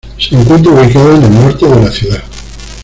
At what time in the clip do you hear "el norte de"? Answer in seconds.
1.25-1.79